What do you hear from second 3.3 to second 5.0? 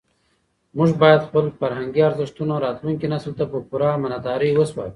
ته په پوره امانتدارۍ وسپارو.